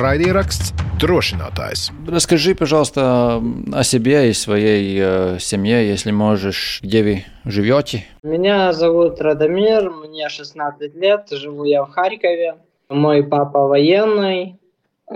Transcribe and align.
Raidieraksts 0.00 0.72
Drošinātājs. 1.00 1.90
Расскажи, 2.08 2.54
пожалуйста, 2.54 3.40
о 3.72 3.82
себе 3.84 4.30
и 4.30 4.32
своей 4.32 4.98
э, 4.98 5.38
семье, 5.38 5.86
если 5.86 6.10
можешь, 6.10 6.80
где 6.82 7.02
вы 7.02 7.24
живете. 7.44 8.04
Меня 8.22 8.72
зовут 8.72 9.20
Радомир, 9.20 9.90
мне 9.90 10.28
16 10.28 10.94
лет, 10.94 11.28
живу 11.30 11.64
я 11.64 11.84
в 11.84 11.90
Харькове. 11.90 12.56
Мой 12.88 13.22
папа 13.24 13.66
военный, 13.66 14.58
э, 15.10 15.14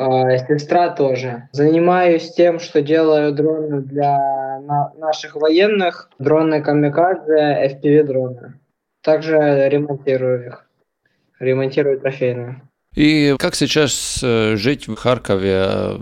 сестра 0.49 0.91
тоже. 0.91 1.49
Занимаюсь 1.53 2.33
тем, 2.35 2.59
что 2.61 2.83
делаю 2.83 3.33
дроны 3.33 3.81
для 3.81 4.19
на- 4.61 4.93
наших 4.99 5.35
военных, 5.37 6.11
дроны 6.19 6.63
камикадзе, 6.63 7.71
FPV-дроны. 7.73 8.55
Также 9.03 9.69
ремонтирую 9.69 10.47
их, 10.47 10.67
ремонтирую 11.41 12.01
трофейные. 12.01 12.63
И 12.95 13.35
как 13.39 13.55
сейчас 13.55 14.21
э, 14.23 14.57
жить 14.57 14.89
в 14.89 14.95
Харькове? 14.95 15.67
Э, 15.67 15.99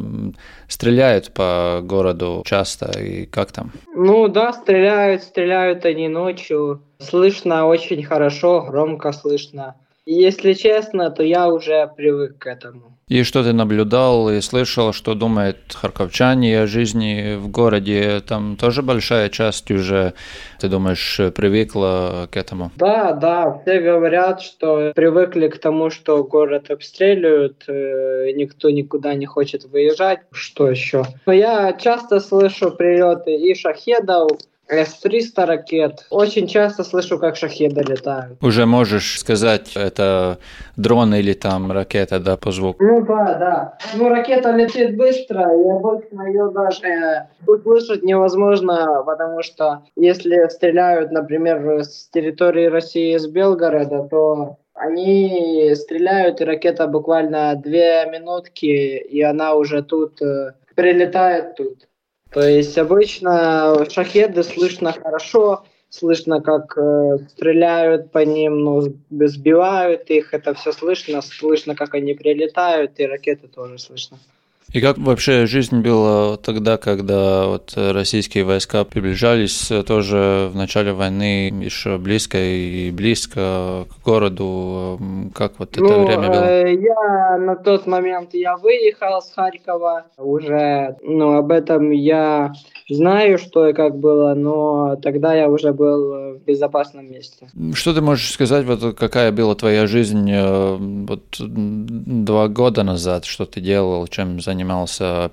Стреляют 0.72 1.34
по 1.34 1.80
городу 1.82 2.42
часто, 2.46 2.98
и 2.98 3.26
как 3.26 3.52
там? 3.52 3.72
Ну 3.94 4.26
да, 4.28 4.54
стреляют, 4.54 5.22
стреляют 5.22 5.84
они 5.84 6.08
ночью. 6.08 6.82
Слышно 6.98 7.66
очень 7.66 8.02
хорошо, 8.02 8.62
громко 8.62 9.12
слышно. 9.12 9.76
Если 10.04 10.54
честно, 10.54 11.10
то 11.10 11.22
я 11.22 11.48
уже 11.48 11.88
привык 11.96 12.38
к 12.38 12.46
этому. 12.46 12.98
И 13.08 13.24
что 13.24 13.44
ты 13.44 13.52
наблюдал 13.52 14.30
и 14.30 14.40
слышал, 14.40 14.92
что 14.92 15.14
думают 15.14 15.58
харьковчане 15.74 16.62
о 16.62 16.66
жизни 16.66 17.36
в 17.36 17.48
городе? 17.48 18.20
Там 18.26 18.56
тоже 18.56 18.82
большая 18.82 19.28
часть 19.28 19.70
уже, 19.70 20.14
ты 20.58 20.68
думаешь, 20.68 21.20
привыкла 21.34 22.26
к 22.32 22.36
этому? 22.36 22.70
Да, 22.76 23.12
да, 23.12 23.60
все 23.62 23.80
говорят, 23.80 24.40
что 24.40 24.92
привыкли 24.94 25.48
к 25.48 25.58
тому, 25.58 25.90
что 25.90 26.24
город 26.24 26.70
обстреливают, 26.70 27.64
э, 27.68 28.32
никто 28.34 28.70
никуда 28.70 29.14
не 29.14 29.26
хочет 29.26 29.64
выезжать. 29.64 30.20
Что 30.32 30.70
еще? 30.70 31.04
Но 31.26 31.32
я 31.32 31.74
часто 31.74 32.18
слышу 32.18 32.70
прилеты 32.70 33.34
и 33.34 33.54
шахедов, 33.54 34.30
С-300 34.68 35.44
ракет. 35.44 36.06
Очень 36.10 36.46
часто 36.46 36.84
слышу, 36.84 37.18
как 37.18 37.36
шахеды 37.36 37.82
летают. 37.82 38.42
Уже 38.42 38.64
можешь 38.64 39.18
сказать, 39.18 39.72
это 39.76 40.38
дрон 40.76 41.14
или 41.14 41.34
там 41.34 41.70
ракета, 41.72 42.18
да, 42.20 42.36
по 42.36 42.52
звуку? 42.52 42.82
Ну 42.82 43.04
да, 43.04 43.34
да. 43.34 43.78
Ну 43.94 44.08
ракета 44.08 44.52
летит 44.52 44.96
быстро, 44.96 45.42
и 45.42 45.68
обычно 45.68 46.26
ее 46.28 46.50
даже 46.54 47.28
услышать 47.46 48.02
невозможно, 48.02 49.02
потому 49.04 49.42
что 49.42 49.82
если 49.96 50.48
стреляют, 50.48 51.12
например, 51.12 51.82
с 51.82 52.08
территории 52.08 52.66
России, 52.66 53.16
с 53.16 53.26
Белгорода, 53.26 54.08
то 54.10 54.56
они 54.74 55.74
стреляют, 55.74 56.40
и 56.40 56.44
ракета 56.44 56.86
буквально 56.86 57.54
две 57.56 58.06
минутки, 58.10 58.66
и 58.66 59.20
она 59.20 59.54
уже 59.54 59.82
тут 59.82 60.20
э, 60.22 60.52
прилетает 60.74 61.56
тут. 61.56 61.88
То 62.32 62.40
есть 62.40 62.78
обычно 62.78 63.86
шахеды 63.90 64.42
слышно 64.42 64.92
хорошо, 64.92 65.64
слышно, 65.90 66.40
как 66.40 66.76
э, 66.78 67.18
стреляют 67.28 68.10
по 68.10 68.24
ним, 68.24 68.60
ну, 68.60 68.80
сбивают 69.10 70.08
их, 70.08 70.32
это 70.32 70.54
все 70.54 70.72
слышно, 70.72 71.20
слышно, 71.20 71.74
как 71.74 71.94
они 71.94 72.14
прилетают, 72.14 72.98
и 72.98 73.06
ракеты 73.06 73.48
тоже 73.48 73.78
слышно. 73.78 74.18
И 74.72 74.80
как 74.80 74.96
вообще 74.96 75.44
жизнь 75.44 75.82
была 75.82 76.38
тогда, 76.38 76.78
когда 76.78 77.46
вот 77.46 77.74
российские 77.76 78.44
войска 78.44 78.84
приближались 78.84 79.70
тоже 79.86 80.48
в 80.50 80.56
начале 80.56 80.92
войны 80.92 81.48
еще 81.62 81.98
близко 81.98 82.38
и 82.38 82.90
близко 82.90 83.84
к 83.90 84.02
городу? 84.02 84.98
Как 85.34 85.58
вот 85.58 85.72
это 85.72 85.82
ну, 85.82 86.06
время 86.06 86.28
было? 86.28 86.44
э, 86.44 86.74
я 86.74 87.36
на 87.38 87.56
тот 87.56 87.86
момент 87.86 88.30
я 88.32 88.56
выехал 88.56 89.20
с 89.20 89.32
Харькова, 89.34 90.06
уже, 90.16 90.96
ну, 91.02 91.36
об 91.36 91.52
этом 91.52 91.90
я 91.90 92.52
знаю, 92.88 93.36
что 93.36 93.68
и 93.68 93.74
как 93.74 93.98
было, 93.98 94.32
но 94.34 94.96
тогда 95.02 95.34
я 95.34 95.50
уже 95.50 95.74
был 95.74 96.36
в 96.36 96.44
безопасном 96.46 97.12
месте. 97.12 97.48
Что 97.74 97.92
ты 97.92 98.00
можешь 98.00 98.32
сказать, 98.32 98.64
вот 98.64 98.96
какая 98.96 99.32
была 99.32 99.54
твоя 99.54 99.86
жизнь 99.86 100.30
э, 100.30 100.76
вот 100.78 101.22
два 101.38 102.48
года 102.48 102.82
назад, 102.84 103.26
что 103.26 103.44
ты 103.44 103.60
делал, 103.60 104.06
чем 104.06 104.40
занимался 104.40 104.61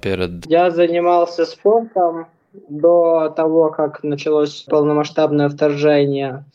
перед... 0.01 0.45
Я 0.45 0.71
занимался 0.71 1.45
спортом 1.45 2.27
до 2.69 3.29
того, 3.29 3.69
как 3.69 4.03
началось 4.03 4.65
полномасштабное 4.69 5.49
вторжение. 5.49 6.45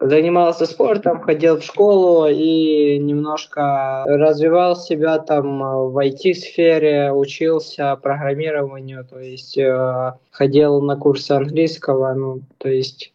Занимался 0.00 0.64
спортом, 0.64 1.20
ходил 1.20 1.58
в 1.60 1.62
школу 1.62 2.26
и 2.26 2.98
немножко 2.98 4.04
развивал 4.06 4.74
себя 4.74 5.18
там 5.18 5.58
в 5.90 5.98
IT-сфере, 5.98 7.12
учился 7.12 7.94
программированию, 7.96 9.04
то 9.04 9.18
есть 9.18 9.58
э, 9.58 10.14
ходил 10.30 10.80
на 10.80 10.96
курсы 10.96 11.32
английского, 11.32 12.14
ну, 12.14 12.40
то 12.56 12.70
есть 12.70 13.12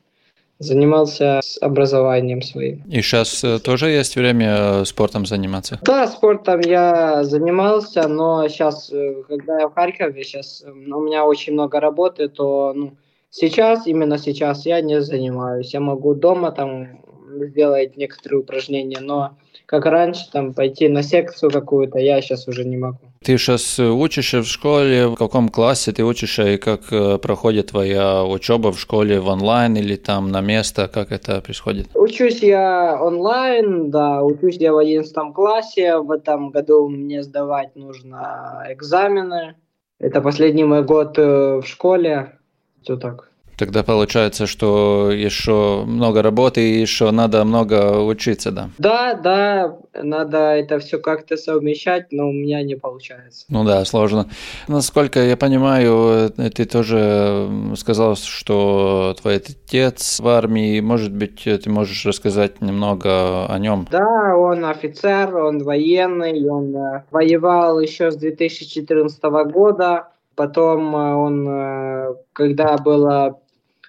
занимался 0.60 1.40
с 1.44 1.62
образованием 1.62 2.42
своим. 2.42 2.84
И 2.90 3.02
сейчас 3.02 3.44
э, 3.44 3.60
тоже 3.60 3.90
есть 3.90 4.16
время 4.16 4.56
э, 4.58 4.86
спортом 4.86 5.26
заниматься? 5.26 5.80
Да, 5.84 6.08
спортом 6.08 6.62
я 6.62 7.24
занимался, 7.24 8.08
но 8.08 8.48
сейчас, 8.48 8.92
когда 9.28 9.60
я 9.60 9.68
в 9.68 9.74
Харькове, 9.74 10.24
сейчас 10.24 10.64
у 10.66 11.00
меня 11.00 11.26
очень 11.26 11.54
много 11.54 11.80
работы, 11.80 12.30
то 12.30 12.74
ну, 12.74 12.98
сейчас, 13.30 13.86
именно 13.88 14.18
сейчас 14.18 14.66
я 14.66 14.82
не 14.82 15.02
занимаюсь. 15.02 15.74
Я 15.74 15.82
могу 15.82 16.16
дома 16.16 16.52
там 16.52 17.02
сделать 17.30 17.98
некоторые 17.98 18.40
упражнения, 18.40 19.00
но 19.02 19.38
как 19.66 19.86
раньше, 19.86 20.30
там, 20.32 20.54
пойти 20.54 20.88
на 20.88 21.04
секцию 21.04 21.52
какую-то, 21.52 22.00
я 22.00 22.22
сейчас 22.22 22.48
уже 22.48 22.64
не 22.66 22.78
могу. 22.78 23.00
Ты 23.26 23.40
сейчас 23.40 23.80
учишься 23.80 24.42
в 24.42 24.46
школе, 24.46 25.08
в 25.08 25.16
каком 25.16 25.50
классе 25.50 25.92
ты 25.92 26.04
учишься 26.04 26.44
и 26.44 26.58
как 26.58 26.82
э, 26.94 27.18
проходит 27.18 27.72
твоя 27.72 28.24
учеба 28.24 28.72
в 28.72 28.80
школе 28.80 29.20
в 29.20 29.28
онлайн 29.30 29.76
или 29.78 29.96
там 29.96 30.32
на 30.32 30.42
место, 30.42 30.88
как 30.88 31.12
это 31.12 31.42
происходит? 31.42 31.88
Учусь 31.96 32.44
я 32.44 33.00
онлайн, 33.02 33.90
да, 33.90 34.22
учусь 34.22 34.58
я 34.58 34.74
в 34.74 34.78
11 34.78 35.34
классе, 35.34 35.98
в 35.98 36.12
этом 36.12 36.52
году 36.52 36.88
мне 36.88 37.24
сдавать 37.24 37.76
нужно 37.76 38.64
экзамены. 38.70 39.56
Это 39.98 40.22
последний 40.22 40.64
мой 40.64 40.84
год 40.84 41.18
э, 41.18 41.62
в 41.62 41.66
школе, 41.66 42.38
все 42.84 42.96
так. 42.96 43.32
Тогда 43.58 43.84
получается, 43.84 44.48
что 44.48 45.12
еще 45.12 45.84
много 45.86 46.22
работы 46.22 46.62
и 46.62 46.82
еще 46.82 47.12
надо 47.12 47.44
много 47.46 48.02
учиться, 48.02 48.52
да? 48.52 48.70
Да, 48.78 49.14
да, 49.14 49.78
надо 49.94 50.38
это 50.38 50.80
все 50.80 51.00
как-то 51.00 51.38
совмещать, 51.38 52.12
но 52.12 52.28
у 52.30 52.34
меня 52.34 52.64
не 52.64 52.76
получается. 52.76 53.46
Ну 53.50 53.64
да, 53.64 53.86
сложно. 53.86 54.30
Насколько 54.68 55.22
я 55.22 55.38
понимаю, 55.38 56.32
ты 56.32 56.66
тоже 56.66 57.50
сказал, 57.78 58.16
что 58.16 59.16
твой 59.22 59.38
отец 59.38 60.20
в 60.20 60.28
армии. 60.28 60.80
Может 60.82 61.14
быть, 61.14 61.44
ты 61.44 61.70
можешь 61.70 62.06
рассказать 62.06 62.62
немного 62.62 63.46
о 63.46 63.58
нем? 63.60 63.88
Да, 63.92 64.36
он 64.36 64.66
офицер, 64.66 65.36
он 65.36 65.64
военный, 65.64 66.50
он 66.50 66.76
воевал 67.12 67.80
еще 67.80 68.12
с 68.12 68.18
2014 68.18 69.24
года. 69.52 70.10
Потом 70.36 70.94
он, 70.94 72.18
когда 72.34 72.78
было 72.78 73.40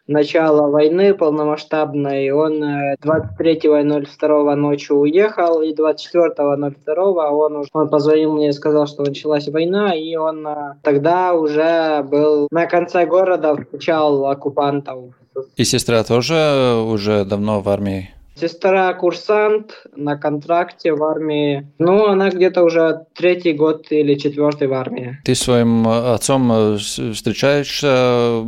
начала 0.07 0.69
войны 0.69 1.15
полномасштабной. 1.15 2.31
Он 2.31 2.63
23.02 3.03 4.55
ночью 4.55 4.97
уехал, 4.97 5.63
и 5.63 5.75
24.02 5.75 6.97
он, 6.97 7.57
уже, 7.57 7.71
он 7.73 7.89
позвонил 7.89 8.33
мне 8.33 8.51
и 8.51 8.53
сказал, 8.53 8.87
что 8.87 9.03
началась 9.05 9.49
война, 9.49 9.95
и 9.95 10.15
он 10.17 10.47
тогда 10.83 11.35
уже 11.35 12.03
был 12.03 12.49
на 12.51 12.67
конце 12.67 13.07
города, 13.07 13.57
встречал 13.57 14.27
оккупантов. 14.27 15.15
И 15.57 15.65
сестра 15.65 16.03
тоже 16.03 16.83
уже 16.87 17.25
давно 17.25 17.61
в 17.61 17.69
армии? 17.69 18.11
Сестра 18.39 18.93
курсант 18.93 19.87
на 19.97 20.19
контракте 20.19 20.93
в 20.93 21.03
армии. 21.03 21.67
Ну, 21.79 22.07
она 22.07 22.29
где-то 22.29 22.65
уже 22.65 23.07
третий 23.15 23.55
год 23.55 23.87
или 23.91 24.15
четвертый 24.15 24.69
в 24.69 24.75
армии. 24.75 25.19
Ты 25.25 25.35
своим 25.35 25.89
отцом 25.89 26.77
встречаешься 26.77 28.45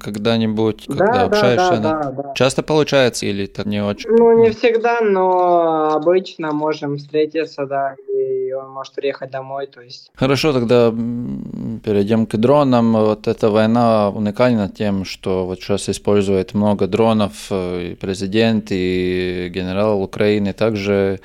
когда-нибудь, 0.00 0.84
да, 0.86 0.94
когда 0.94 1.12
да, 1.12 1.24
общаешься? 1.24 1.80
Да, 1.82 2.02
да, 2.02 2.10
да. 2.22 2.32
Часто 2.34 2.62
получается 2.62 3.26
или 3.26 3.46
так 3.46 3.66
не 3.66 3.82
очень? 3.82 4.10
Ну, 4.10 4.44
не 4.44 4.50
всегда, 4.50 5.00
но 5.00 5.90
обычно 5.94 6.52
можем 6.52 6.98
встретиться, 6.98 7.66
да, 7.66 7.96
и 8.08 8.52
он 8.52 8.70
может 8.70 8.94
приехать 8.94 9.30
домой, 9.32 9.66
то 9.66 9.80
есть. 9.80 10.10
Хорошо, 10.14 10.52
тогда 10.52 10.90
перейдем 10.90 12.26
к 12.26 12.36
дронам. 12.36 12.92
Вот 12.92 13.26
эта 13.26 13.50
война 13.50 14.10
уникальна 14.10 14.68
тем, 14.68 15.04
что 15.04 15.46
вот 15.46 15.58
сейчас 15.58 15.88
использует 15.88 16.54
много 16.54 16.86
дронов 16.86 17.50
и 17.50 17.96
президент, 18.00 18.68
и 18.70 19.31
генерал 19.48 20.02
Украины 20.02 20.52
также 20.52 21.20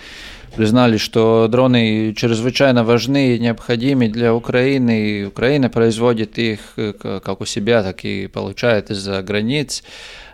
признали, 0.56 0.98
что 0.98 1.48
дроны 1.48 2.14
чрезвычайно 2.16 2.84
важны 2.84 3.36
и 3.36 3.40
необходимы 3.40 4.08
для 4.08 4.34
Украины. 4.34 5.00
И 5.02 5.26
Украина 5.26 5.70
производит 5.70 6.38
их 6.38 6.60
как 7.02 7.42
у 7.42 7.46
себя, 7.46 7.84
так 7.84 8.04
и 8.06 8.28
получает 8.28 8.90
из-за 8.90 9.22
границ. 9.22 9.84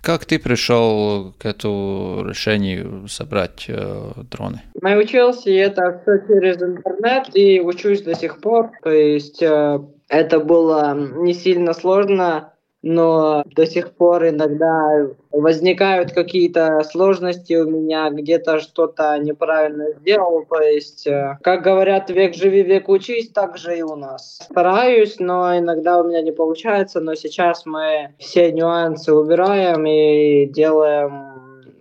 Как 0.01 0.25
ты 0.25 0.37
пришел 0.37 1.33
к 1.39 1.45
этому 1.45 2.25
решению 2.27 3.07
собрать 3.07 3.65
э, 3.69 4.11
дроны? 4.29 4.61
Научился 4.81 5.49
это 5.49 6.01
все 6.01 6.27
через 6.27 6.61
интернет 6.61 7.33
и 7.33 7.61
учусь 7.61 8.01
до 8.01 8.13
сих 8.13 8.41
пор. 8.41 8.71
То 8.83 8.91
есть 8.91 9.41
э, 9.41 9.79
это 10.09 10.39
было 10.41 10.93
не 10.93 11.33
сильно 11.33 11.73
сложно 11.73 12.52
но 12.83 13.43
до 13.45 13.65
сих 13.65 13.93
пор 13.93 14.27
иногда 14.27 15.07
возникают 15.31 16.11
какие-то 16.11 16.83
сложности 16.83 17.53
у 17.53 17.67
меня, 17.67 18.09
где-то 18.11 18.59
что-то 18.59 19.17
неправильно 19.17 19.93
сделал. 19.93 20.45
То 20.47 20.59
есть, 20.59 21.07
э, 21.07 21.37
как 21.41 21.63
говорят, 21.63 22.09
век 22.09 22.35
живи, 22.35 22.61
век 22.61 22.89
учись, 22.89 23.29
так 23.29 23.57
же 23.57 23.77
и 23.77 23.81
у 23.81 23.95
нас. 23.95 24.39
Стараюсь, 24.43 25.15
но 25.19 25.57
иногда 25.57 26.01
у 26.01 26.07
меня 26.07 26.21
не 26.21 26.33
получается, 26.33 26.99
но 26.99 27.15
сейчас 27.15 27.65
мы 27.65 28.13
все 28.19 28.51
нюансы 28.51 29.13
убираем 29.13 29.85
и 29.85 30.45
делаем 30.45 31.32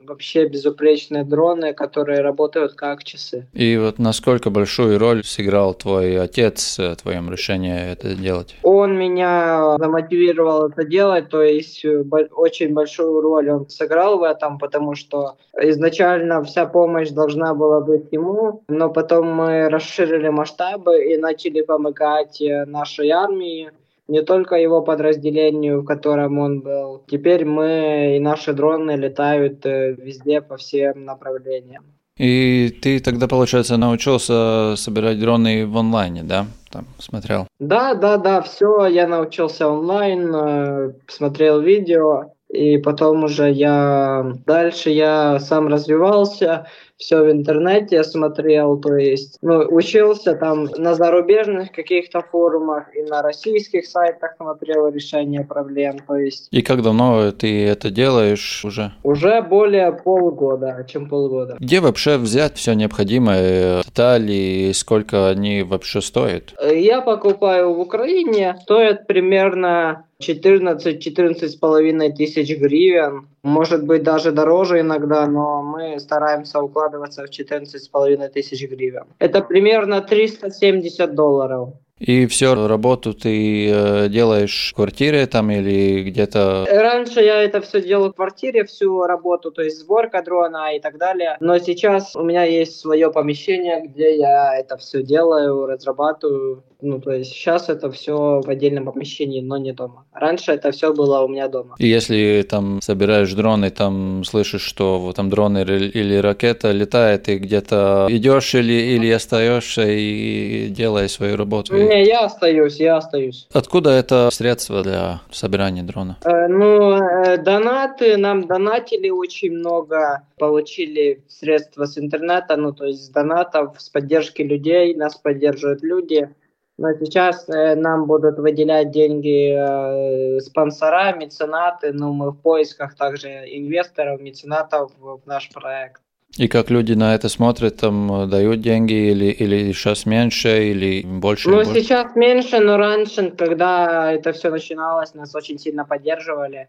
вообще 0.07 0.47
безупречные 0.47 1.25
дроны, 1.25 1.73
которые 1.75 2.21
работают 2.21 2.75
как 2.75 3.05
часы. 3.05 3.47
И 3.53 3.77
вот 3.77 3.99
насколько 3.99 4.51
большую 4.51 4.99
роль 4.99 5.25
сыграл 5.25 5.75
твой 5.75 6.21
отец 6.21 6.79
в 6.79 6.97
твоем 6.97 7.31
решении 7.31 7.93
это 7.93 8.15
делать? 8.15 8.57
Он 8.63 8.97
меня 8.97 9.77
замотивировал 9.79 10.69
это 10.69 10.85
делать, 10.85 11.29
то 11.29 11.43
есть 11.43 11.85
э, 11.85 12.03
очень 12.33 12.73
большую 12.73 13.21
роль 13.21 13.51
он 13.51 13.69
сыграл 13.69 14.19
в 14.19 14.23
этом, 14.23 14.59
потому 14.59 14.95
что 14.95 15.37
изначально 15.61 16.43
вся 16.45 16.67
помощь 16.67 17.11
должна 17.11 17.55
была 17.55 17.81
быть 17.81 18.13
ему, 18.13 18.63
но 18.69 18.91
потом 18.91 19.33
мы 19.33 19.69
расширили 19.69 20.29
масштабы 20.29 21.05
и 21.13 21.17
начали 21.17 21.63
помогать 21.63 22.41
э, 22.41 22.65
нашей 22.67 23.11
армии 23.11 23.71
не 24.09 24.23
только 24.23 24.57
его 24.57 24.83
подразделению, 24.83 25.83
в 25.83 25.85
котором 25.85 26.39
он 26.39 26.61
был. 26.61 27.05
Теперь 27.09 27.45
мы 27.45 28.17
и 28.17 28.21
наши 28.21 28.53
дроны 28.53 28.93
летают 28.93 29.65
э, 29.67 29.93
везде 29.93 30.41
по 30.41 30.57
всем 30.57 31.05
направлениям. 31.05 31.85
И 32.19 32.69
ты 32.83 33.01
тогда, 33.01 33.27
получается, 33.27 33.77
научился 33.79 34.75
собирать 34.77 35.19
дроны 35.19 35.67
в 35.67 35.77
онлайне, 35.79 36.23
да? 36.23 36.47
Там 36.71 36.87
смотрел? 36.99 37.47
Да, 37.59 37.95
да, 37.95 38.19
да, 38.19 38.43
все, 38.43 38.87
я 38.87 39.07
научился 39.07 39.69
онлайн, 39.69 40.35
э, 40.35 40.93
смотрел 41.09 41.61
видео, 41.61 42.33
и 42.53 42.77
потом 42.77 43.25
уже 43.25 43.51
я 43.51 44.35
дальше 44.47 44.91
я 44.91 45.41
сам 45.41 45.69
развивался, 45.69 46.67
все 46.99 47.23
в 47.23 47.31
интернете 47.31 48.05
смотрел, 48.05 48.79
то 48.79 48.95
есть 48.95 49.39
ну, 49.43 49.65
учился 49.69 50.35
там 50.35 50.69
на 50.77 50.95
зарубежных 50.95 51.73
каких-то 51.73 52.21
форумах 52.21 52.95
и 52.95 53.03
на 53.03 53.23
российских 53.23 53.87
сайтах 53.87 54.35
смотрел 54.37 54.89
решение 54.89 55.45
проблем, 55.45 55.99
то 56.07 56.17
есть. 56.17 56.49
И 56.51 56.63
как 56.63 56.83
давно 56.83 57.33
ты 57.33 57.67
это 57.67 57.91
делаешь 57.91 58.65
уже? 58.65 58.93
Уже 59.03 59.43
более 59.43 59.93
полгода, 59.93 60.87
чем 60.89 61.09
полгода. 61.09 61.57
Где 61.59 61.81
вообще 61.81 62.19
взять 62.19 62.57
все 62.57 62.75
необходимое, 62.75 63.83
детали, 63.83 64.71
сколько 64.75 65.29
они 65.29 65.63
вообще 65.63 66.01
стоят? 66.01 66.55
Я 66.63 67.01
покупаю 67.01 67.75
в 67.75 67.81
Украине, 67.81 68.57
стоят 68.63 69.07
примерно 69.07 70.05
14-14 70.29 71.49
с 71.49 71.55
половиной 71.57 72.13
тысяч 72.13 72.57
гривен. 72.59 73.29
Может 73.43 73.85
быть, 73.85 74.03
даже 74.03 74.33
дороже 74.33 74.81
иногда, 74.81 75.27
но 75.27 75.63
мы 75.63 75.99
стараемся 76.01 76.61
укладываться 76.61 77.25
в 77.25 77.31
14 77.31 77.83
с 77.83 77.89
половиной 77.89 78.29
тысяч 78.29 78.63
гривен. 78.69 79.05
Это 79.19 79.43
примерно 79.43 80.01
370 80.01 81.15
долларов. 81.15 81.71
И 82.03 82.27
все 82.27 82.55
работу 82.67 83.15
ты 83.15 83.71
э, 83.71 84.09
делаешь 84.09 84.71
в 84.73 84.75
квартире 84.75 85.27
там 85.27 85.53
или 85.53 86.03
где-то? 86.03 86.67
Раньше 86.69 87.21
я 87.21 87.43
это 87.43 87.61
все 87.61 87.81
делал 87.81 88.11
в 88.11 88.17
квартире, 88.17 88.65
всю 88.65 89.05
работу, 89.05 89.53
то 89.53 89.63
есть 89.63 89.79
сборка 89.79 90.21
дрона 90.23 90.75
и 90.75 90.81
так 90.81 90.99
далее. 90.99 91.37
Но 91.39 91.59
сейчас 91.59 92.17
у 92.17 92.25
меня 92.25 92.43
есть 92.43 92.81
свое 92.81 93.13
помещение, 93.13 93.87
где 93.87 94.17
я 94.17 94.59
это 94.59 94.77
все 94.79 95.05
делаю, 95.05 95.67
разрабатываю. 95.67 96.65
Ну, 96.81 97.01
то 97.01 97.13
есть 97.13 97.31
сейчас 97.31 97.69
это 97.69 97.93
все 97.93 98.41
в 98.41 98.49
отдельном 98.49 98.87
помещении, 98.87 99.41
но 99.41 99.57
не 99.57 99.73
дома. 99.73 100.05
Раньше 100.13 100.51
это 100.51 100.73
все 100.73 100.93
было 100.93 101.21
у 101.21 101.29
меня 101.29 101.47
дома. 101.47 101.77
И 101.79 101.87
если 101.87 102.45
там 102.49 102.81
собираешь 102.83 103.33
дроны, 103.33 103.71
там 103.71 104.25
слышишь, 104.25 104.63
что 104.63 104.99
вот 104.99 105.15
там 105.15 105.31
дрон 105.31 105.57
или, 105.59 105.89
или 105.89 106.17
ракета 106.17 106.73
летает, 106.73 107.29
и 107.29 107.39
где-то 107.39 108.09
идешь 108.11 108.57
или, 108.57 108.73
или 108.73 109.09
остаешься 109.13 109.85
и 109.87 110.67
делаешь 110.71 111.13
свою 111.13 111.37
работу? 111.37 111.73
Не, 111.93 112.05
я 112.05 112.25
остаюсь, 112.25 112.77
я 112.81 112.97
остаюсь. 112.97 113.47
Откуда 113.53 113.91
это 113.91 114.31
средство 114.33 114.83
для 114.83 115.21
собирания 115.31 115.83
дрона? 115.83 116.17
Э, 116.25 116.49
ну, 116.49 116.97
э, 116.97 117.37
донаты, 117.37 118.17
нам 118.17 118.47
донатили 118.47 119.11
очень 119.11 119.53
много, 119.53 120.23
получили 120.39 121.23
средства 121.29 121.85
с 121.85 121.99
интернета, 121.99 122.57
ну, 122.57 122.73
то 122.73 122.87
есть 122.87 123.05
с 123.05 123.09
донатов, 123.11 123.79
с 123.79 123.91
поддержки 123.91 124.41
людей, 124.41 124.95
нас 124.95 125.17
поддерживают 125.17 125.83
люди. 125.83 126.35
Но 126.79 126.95
сейчас 126.95 127.47
э, 127.51 127.75
нам 127.75 128.07
будут 128.07 128.39
выделять 128.39 128.91
деньги 128.91 129.53
э, 129.55 130.41
спонсора, 130.41 131.15
меценаты, 131.15 131.93
но 131.93 132.11
мы 132.15 132.31
в 132.31 132.41
поисках 132.41 132.97
также 132.97 133.29
инвесторов, 133.29 134.19
меценатов 134.19 134.93
в 134.99 135.21
наш 135.27 135.51
проект. 135.51 136.01
И 136.39 136.49
как 136.49 136.71
люди 136.71 136.95
на 136.95 137.15
это 137.15 137.29
смотрят, 137.29 137.77
там 137.77 138.29
дают 138.29 138.61
деньги 138.61 139.11
или, 139.11 139.27
или 139.27 139.73
сейчас 139.73 140.07
меньше, 140.07 140.71
или 140.71 141.03
больше? 141.03 141.51
Ну, 141.51 141.57
больше? 141.57 141.81
сейчас 141.81 142.17
меньше, 142.17 142.59
но 142.59 142.79
раньше, 142.79 143.31
когда 143.31 144.13
это 144.13 144.33
все 144.33 144.51
начиналось, 144.51 145.15
нас 145.15 145.35
очень 145.35 145.59
сильно 145.59 145.85
поддерживали 145.85 146.69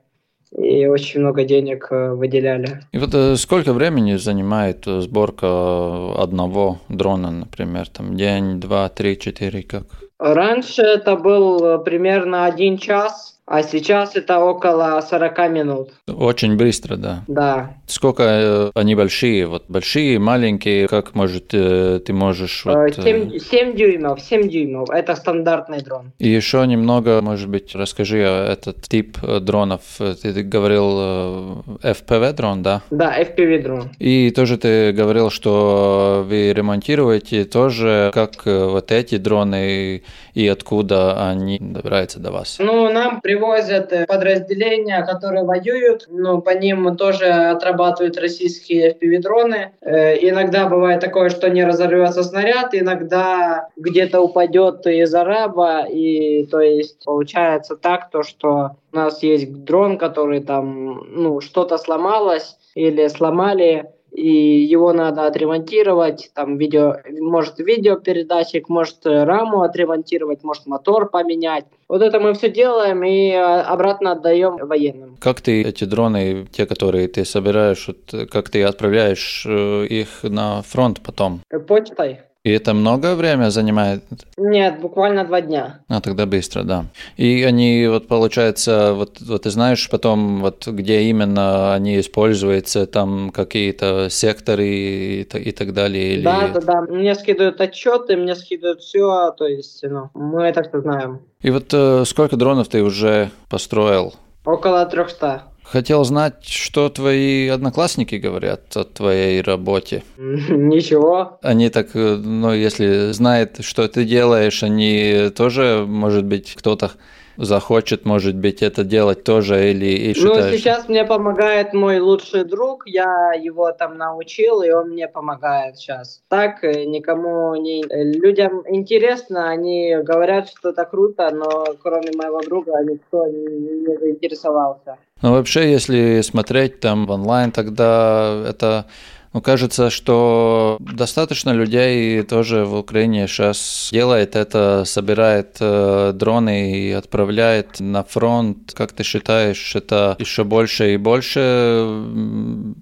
и 0.57 0.85
очень 0.85 1.21
много 1.21 1.45
денег 1.45 1.87
э, 1.91 2.13
выделяли. 2.13 2.81
И 2.91 2.97
вот 2.97 3.13
э, 3.13 3.35
сколько 3.37 3.73
времени 3.73 4.15
занимает 4.15 4.85
сборка 4.85 6.21
одного 6.21 6.79
дрона, 6.89 7.31
например, 7.31 7.89
там 7.89 8.15
день, 8.15 8.59
два, 8.59 8.89
три, 8.89 9.17
четыре, 9.17 9.63
как? 9.63 9.85
Раньше 10.19 10.81
это 10.83 11.15
был 11.15 11.63
э, 11.65 11.79
примерно 11.79 12.45
один 12.45 12.77
час, 12.77 13.32
а 13.45 13.61
сейчас 13.61 14.15
это 14.15 14.39
около 14.39 15.01
40 15.01 15.49
минут. 15.49 15.89
Очень 16.07 16.55
быстро, 16.55 16.95
да. 16.95 17.23
Да. 17.27 17.75
Сколько 17.87 18.23
э, 18.23 18.71
они 18.73 18.95
большие? 18.95 19.47
Вот 19.47 19.65
большие, 19.67 20.17
маленькие, 20.17 20.87
как 20.87 21.13
может 21.13 21.53
э, 21.53 21.99
ты 22.05 22.13
можешь... 22.13 22.63
Вот, 22.63 22.95
7, 22.95 23.37
7 23.37 23.75
дюймов, 23.75 24.21
7 24.21 24.47
дюймов. 24.47 24.89
Это 24.89 25.15
стандартный 25.15 25.81
дрон. 25.81 26.13
И 26.19 26.29
еще 26.29 26.65
немного, 26.65 27.21
может 27.21 27.49
быть, 27.49 27.75
расскажи 27.75 28.23
о 28.25 28.53
этот 28.53 28.81
тип 28.83 29.17
дронов. 29.19 29.81
Ты 29.97 30.43
говорил 30.43 31.63
FPV 31.81 32.33
дрон, 32.33 32.63
да? 32.63 32.81
Да, 32.91 33.19
FPV 33.21 33.61
дрон. 33.61 33.91
И 33.99 34.31
тоже 34.31 34.57
ты 34.57 34.93
говорил, 34.93 35.29
что 35.29 36.25
вы 36.25 36.53
ремонтируете 36.53 37.43
тоже, 37.43 38.11
как 38.13 38.45
вот 38.45 38.91
эти 38.91 39.17
дроны 39.17 40.03
и 40.33 40.47
откуда 40.47 41.29
они 41.29 41.59
добираются 41.59 42.19
до 42.19 42.31
вас? 42.31 42.57
Ну, 42.59 42.91
нам 42.91 43.19
привозят 43.33 43.91
э, 43.91 44.05
подразделения, 44.05 45.03
которые 45.05 45.43
воюют, 45.43 46.05
но 46.09 46.41
по 46.41 46.51
ним 46.51 46.95
тоже 46.95 47.25
отрабатывают 47.25 48.17
российские 48.17 48.93
FPV-дроны. 48.93 49.71
Э, 49.81 50.15
иногда 50.29 50.67
бывает 50.67 50.99
такое, 50.99 51.29
что 51.29 51.49
не 51.49 51.63
разорвется 51.63 52.23
снаряд, 52.23 52.73
иногда 52.73 53.69
где-то 53.75 54.21
упадет 54.21 54.85
из 54.85 55.13
араба, 55.15 55.85
и 55.85 56.45
то 56.45 56.59
есть 56.59 57.03
получается 57.03 57.75
так, 57.75 58.11
то, 58.11 58.23
что 58.23 58.71
у 58.91 58.95
нас 58.95 59.23
есть 59.23 59.63
дрон, 59.63 59.97
который 59.97 60.41
там, 60.41 61.03
ну, 61.09 61.41
что-то 61.41 61.77
сломалось 61.77 62.57
или 62.75 63.07
сломали, 63.07 63.89
и 64.13 64.29
его 64.29 64.93
надо 64.93 65.25
отремонтировать, 65.25 66.29
там 66.35 66.57
видео, 66.57 66.97
может 67.19 67.57
видеопередатчик, 67.57 68.69
может 68.69 68.99
раму 69.05 69.63
отремонтировать, 69.63 70.43
может 70.43 70.67
мотор 70.67 71.09
поменять. 71.09 71.65
Вот 71.93 72.01
это 72.01 72.19
мы 72.19 72.33
все 72.33 72.49
делаем 72.49 73.03
и 73.03 73.29
э, 73.29 73.39
обратно 73.39 74.13
отдаем 74.13 74.57
военным. 74.57 75.15
Как 75.19 75.41
ты 75.41 75.61
эти 75.61 75.83
дроны, 75.83 76.47
те, 76.51 76.65
которые 76.65 77.07
ты 77.07 77.23
собираешь, 77.23 77.87
вот, 77.87 78.29
как 78.31 78.49
ты 78.49 78.63
отправляешь 78.63 79.45
э, 79.47 79.85
их 79.85 80.23
на 80.23 80.63
фронт 80.63 81.01
потом? 81.03 81.41
Почтой. 81.67 82.21
И 82.43 82.51
это 82.51 82.73
много 82.73 83.15
время 83.15 83.51
занимает? 83.51 84.03
Нет, 84.35 84.81
буквально 84.81 85.23
два 85.23 85.39
дня. 85.39 85.79
А 85.87 86.01
тогда 86.01 86.25
быстро, 86.25 86.63
да. 86.63 86.85
И 87.15 87.41
они, 87.41 87.87
вот 87.87 88.09
получается, 88.09 88.93
вот, 88.93 89.21
вот 89.21 89.43
ты 89.43 89.49
знаешь 89.49 89.89
потом, 89.89 90.41
вот 90.41 90.67
где 90.67 91.03
именно 91.03 91.73
они 91.73 92.01
используются, 92.01 92.85
там 92.85 93.29
какие-то 93.29 94.09
секторы 94.09 94.67
и, 94.67 95.21
и 95.21 95.51
так 95.53 95.73
далее? 95.73 96.15
Или... 96.15 96.23
Да, 96.23 96.49
да, 96.49 96.59
да. 96.59 96.81
Мне 96.81 97.15
скидывают 97.15 97.61
отчеты, 97.61 98.17
мне 98.17 98.35
скидывают 98.35 98.81
все, 98.81 99.31
то 99.31 99.47
есть, 99.47 99.81
ну, 99.83 100.09
мы 100.13 100.43
это 100.43 100.63
все 100.63 100.81
знаем. 100.81 101.21
И 101.41 101.49
вот 101.49 101.73
э, 101.73 102.03
сколько 102.05 102.35
дронов 102.35 102.67
ты 102.67 102.83
уже 102.83 103.31
построил? 103.49 104.15
Около 104.43 104.85
300. 104.85 105.43
Хотел 105.73 106.03
знать, 106.03 106.45
что 106.45 106.87
твои 106.89 107.47
одноклассники 107.47 108.13
говорят 108.13 108.77
о 108.77 108.83
твоей 108.83 109.41
работе. 109.41 110.03
Ничего. 110.17 111.39
Они 111.41 111.69
так, 111.69 111.95
ну, 111.95 112.53
если 112.53 113.11
знают, 113.11 113.65
что 113.65 113.87
ты 113.87 114.05
делаешь, 114.05 114.61
они 114.61 115.31
тоже, 115.35 115.83
может 115.87 116.25
быть, 116.25 116.53
кто-то 116.53 116.91
захочет, 117.37 118.05
может 118.05 118.35
быть, 118.35 118.61
это 118.61 118.83
делать 118.83 119.23
тоже 119.23 119.71
или 119.71 119.85
и 119.85 120.21
Ну, 120.21 120.35
сейчас 120.51 120.87
мне 120.87 121.05
помогает 121.05 121.73
мой 121.73 121.99
лучший 121.99 122.43
друг, 122.43 122.87
я 122.87 123.33
его 123.33 123.71
там 123.71 123.97
научил, 123.97 124.61
и 124.61 124.71
он 124.71 124.89
мне 124.89 125.07
помогает 125.07 125.77
сейчас. 125.77 126.21
Так 126.29 126.63
э, 126.63 126.85
никому 126.85 127.55
не... 127.55 127.83
Э, 127.83 128.03
людям 128.03 128.63
интересно, 128.67 129.49
они 129.49 129.95
говорят, 130.03 130.49
что 130.49 130.69
это 130.69 130.85
круто, 130.85 131.29
но 131.31 131.65
кроме 131.81 132.11
моего 132.15 132.41
друга 132.41 132.73
никто 132.83 133.25
не 133.27 133.97
заинтересовался. 133.97 134.97
Ну, 135.21 135.31
вообще, 135.31 135.71
если 135.71 136.21
смотреть 136.21 136.79
там 136.79 137.05
в 137.05 137.11
онлайн, 137.11 137.51
тогда 137.51 138.43
это 138.47 138.85
ну, 139.33 139.41
кажется, 139.41 139.89
что 139.89 140.77
достаточно 140.79 141.51
людей 141.51 142.21
тоже 142.23 142.65
в 142.65 142.75
Украине 142.75 143.27
сейчас 143.27 143.89
делает 143.91 144.35
это, 144.35 144.83
собирает 144.85 145.57
э, 145.59 146.11
дроны 146.13 146.71
и 146.71 146.91
отправляет 146.91 147.79
на 147.79 148.03
фронт. 148.03 148.73
Как 148.75 148.91
ты 148.91 149.03
считаешь, 149.03 149.75
это 149.75 150.15
еще 150.19 150.43
больше 150.43 150.93
и 150.93 150.97
больше 150.97 152.03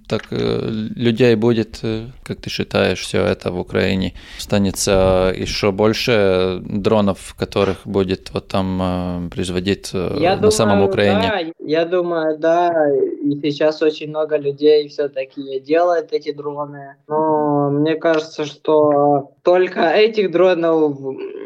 так 0.10 0.24
э, 0.32 0.70
людей 0.96 1.36
будет, 1.36 1.80
э, 1.84 2.08
как 2.24 2.42
ты 2.42 2.50
считаешь, 2.50 3.00
все 3.00 3.24
это 3.24 3.52
в 3.52 3.60
Украине? 3.60 4.14
Станется 4.38 5.34
еще 5.34 5.72
больше 5.72 6.60
дронов, 6.66 7.34
которых 7.40 7.78
будет 7.86 8.32
вот 8.34 8.50
там 8.50 8.80
э, 8.82 9.30
производить 9.30 9.92
э, 9.94 10.18
я 10.20 10.32
на 10.32 10.36
думаю, 10.36 10.52
самом 10.52 10.82
Украине? 10.84 11.22
Да, 11.22 11.66
я 11.66 11.86
думаю, 11.86 12.38
да. 12.38 12.74
И 13.24 13.40
сейчас 13.42 13.82
очень 13.82 14.10
много 14.10 14.38
людей 14.38 14.90
все-таки 14.90 15.62
делают 15.62 16.12
эти 16.12 16.32
дроны. 16.42 16.96
Но 17.08 17.70
мне 17.70 17.96
кажется, 17.96 18.46
что 18.46 19.32
только 19.44 19.90
этих 19.92 20.32
дронов 20.32 21.00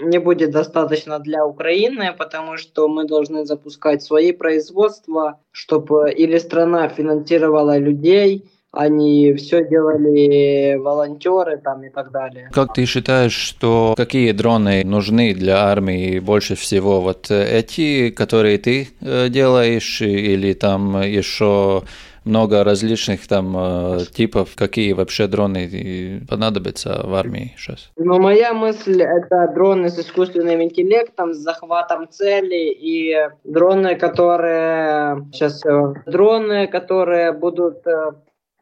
не 0.03 0.19
будет 0.19 0.51
достаточно 0.51 1.19
для 1.19 1.45
Украины, 1.45 2.13
потому 2.17 2.57
что 2.57 2.87
мы 2.87 3.05
должны 3.05 3.45
запускать 3.45 4.01
свои 4.03 4.31
производства, 4.31 5.39
чтобы 5.51 6.11
или 6.11 6.37
страна 6.37 6.87
финансировала 6.89 7.77
людей, 7.77 8.45
они 8.75 9.33
все 9.35 9.65
делали 9.67 10.75
волонтеры 10.75 11.57
там 11.57 11.83
и 11.83 11.89
так 11.89 12.11
далее. 12.11 12.49
Как 12.51 12.73
ты 12.73 12.85
считаешь, 12.85 13.33
что 13.33 13.93
какие 13.95 14.31
дроны 14.33 14.83
нужны 14.83 15.33
для 15.33 15.63
армии 15.63 16.19
больше 16.19 16.55
всего? 16.55 17.01
Вот 17.01 17.31
эти, 17.31 18.09
которые 18.09 18.57
ты 18.57 18.89
э, 18.99 19.29
делаешь, 19.29 20.01
или 20.01 20.53
там 20.53 21.01
еще 21.01 21.83
много 22.25 22.63
различных 22.63 23.27
там 23.27 23.55
э, 23.57 23.99
типов, 24.11 24.55
какие 24.55 24.93
вообще 24.93 25.27
дроны 25.27 26.25
понадобятся 26.27 27.01
в 27.03 27.13
армии 27.13 27.53
сейчас? 27.57 27.91
Ну, 27.95 28.19
моя 28.19 28.53
мысль 28.53 29.01
это 29.01 29.51
дроны 29.53 29.89
с 29.89 29.99
искусственным 29.99 30.61
интеллектом, 30.61 31.33
с 31.33 31.37
захватом 31.37 32.09
цели 32.09 32.71
и 32.71 33.15
дроны, 33.43 33.95
которые 33.95 35.27
сейчас 35.31 35.65
э, 35.65 35.93
дроны, 36.05 36.67
которые 36.67 37.31
будут 37.31 37.85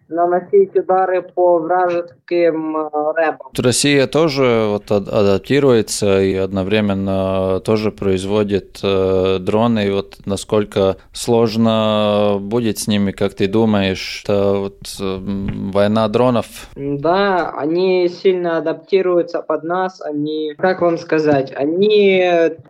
наносить 0.10 0.76
удары 0.76 1.22
по 1.22 1.60
вражеским 1.60 2.78
э, 2.78 2.90
рэбам. 3.16 3.48
Россия 3.58 4.08
тоже 4.08 4.68
вот 4.70 4.92
адаптируется 4.92 6.22
и 6.22 6.36
одновременно 6.36 7.62
тоже 7.62 7.92
производит 7.92 8.80
э, 8.84 9.38
дроны. 9.40 9.88
И 9.88 9.92
вот 9.92 10.18
насколько 10.26 10.98
сложно 11.12 12.38
будет 12.40 12.78
с 12.80 12.88
ними, 12.88 13.12
как 13.12 13.34
ты 13.34 13.48
думаешь, 13.48 14.22
это 14.24 14.54
вот 14.54 14.80
э, 15.00 15.18
война 15.74 16.08
дронов? 16.08 16.46
Да, 16.76 17.52
они 17.58 18.08
сильно 18.10 18.58
адаптируются 18.58 19.42
под 19.42 19.64
нас. 19.64 20.02
Они, 20.02 20.54
как 20.58 20.82
вам 20.82 20.98
сказать, 20.98 21.52
они, 21.56 22.24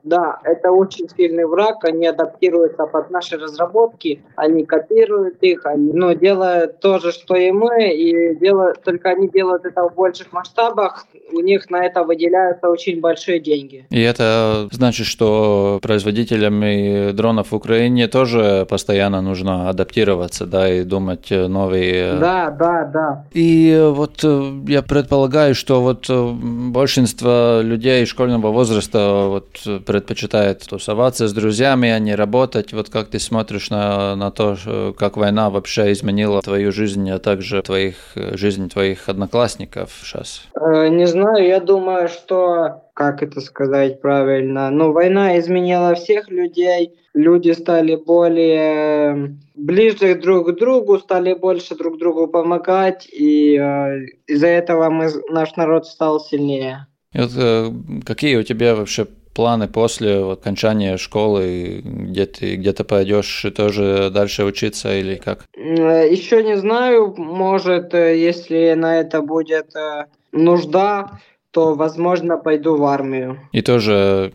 да, 0.03 0.39
это 0.43 0.71
очень 0.71 1.07
сильный 1.09 1.45
враг. 1.45 1.83
Они 1.83 2.07
адаптируются 2.07 2.85
под 2.85 3.09
наши 3.09 3.37
разработки, 3.37 4.23
они 4.35 4.65
копируют 4.65 5.41
их, 5.41 5.65
они, 5.65 5.91
ну, 5.93 6.13
делают 6.13 6.79
то 6.79 6.99
же, 6.99 7.11
что 7.11 7.32
и 7.35 7.51
мы, 7.51 7.93
и 7.93 8.35
делают, 8.35 8.81
только 8.83 9.09
они 9.09 9.29
делают 9.29 9.65
это 9.65 9.83
в 9.83 9.95
больших 9.95 10.31
масштабах, 10.31 11.05
у 11.31 11.39
них 11.39 11.69
на 11.69 11.85
это 11.85 12.03
выделяются 12.03 12.69
очень 12.69 12.99
большие 12.99 13.39
деньги. 13.39 13.85
И 13.89 14.01
это 14.01 14.67
значит, 14.71 15.07
что 15.07 15.79
производителям 15.81 17.15
дронов 17.15 17.51
в 17.51 17.55
Украине 17.55 18.07
тоже 18.07 18.65
постоянно 18.69 19.21
нужно 19.21 19.69
адаптироваться, 19.69 20.45
да, 20.45 20.71
и 20.71 20.83
думать 20.83 21.27
новые... 21.29 22.13
Да, 22.19 22.49
да, 22.49 22.85
да. 22.85 23.25
И 23.33 23.91
вот 23.93 24.23
э, 24.23 24.51
я 24.67 24.81
предполагаю, 24.81 25.55
что 25.55 25.81
вот 25.81 26.05
э, 26.09 26.31
большинство 26.31 27.59
людей 27.61 28.05
школьного 28.05 28.51
возраста 28.51 29.25
вот 29.27 29.83
предпочитает 29.85 30.65
тусоваться 30.67 31.27
с 31.27 31.33
друзьями, 31.33 31.89
а 31.89 31.99
не 31.99 32.15
работать. 32.15 32.73
Вот 32.73 32.89
как 32.89 33.09
ты 33.09 33.19
смотришь 33.19 33.69
на, 33.69 34.15
на 34.15 34.31
то, 34.31 34.55
как 34.97 35.17
война 35.17 35.49
вообще 35.49 35.91
изменила 35.91 36.41
твою 36.41 36.71
жизнь 36.71 37.09
а 37.13 37.19
также 37.19 37.61
твоих, 37.61 37.95
э, 38.15 38.35
жизнь 38.35 38.69
твоих 38.69 39.09
одноклассников 39.09 39.91
сейчас? 40.03 40.43
Э, 40.55 40.87
не 40.89 41.07
знаю, 41.07 41.45
я 41.45 41.59
думаю, 41.59 42.07
что, 42.07 42.83
как 42.93 43.23
это 43.23 43.41
сказать 43.41 44.01
правильно, 44.01 44.69
ну, 44.71 44.91
война 44.91 45.39
изменила 45.39 45.95
всех 45.95 46.29
людей, 46.29 46.93
люди 47.13 47.51
стали 47.51 47.95
более 47.95 49.37
ближе 49.55 50.15
друг 50.15 50.49
к 50.49 50.59
другу, 50.59 50.99
стали 50.99 51.33
больше 51.33 51.75
друг 51.75 51.99
другу 51.99 52.27
помогать, 52.27 53.07
и 53.11 53.57
э, 53.57 54.05
из-за 54.27 54.47
этого 54.47 54.89
мы, 54.89 55.09
наш 55.29 55.55
народ 55.55 55.85
стал 55.85 56.19
сильнее. 56.19 56.87
И 57.13 57.19
вот, 57.19 57.31
э, 57.35 57.69
какие 58.05 58.37
у 58.37 58.43
тебя 58.43 58.75
вообще 58.75 59.07
планы 59.33 59.67
после 59.67 60.23
окончания 60.23 60.97
школы, 60.97 61.81
где 61.83 62.25
ты 62.25 62.55
где-то 62.55 62.83
пойдешь 62.83 63.45
тоже 63.55 64.09
дальше 64.13 64.43
учиться 64.45 64.97
или 64.97 65.15
как? 65.15 65.45
Еще 65.55 66.43
не 66.43 66.57
знаю, 66.57 67.13
может, 67.17 67.93
э, 67.93 68.17
если 68.17 68.73
на 68.73 68.99
это 68.99 69.21
будет 69.21 69.75
э, 69.75 70.05
нужда, 70.31 71.19
то, 71.51 71.75
возможно, 71.75 72.37
пойду 72.37 72.77
в 72.77 72.83
армию. 72.83 73.39
И 73.51 73.61
тоже, 73.61 74.31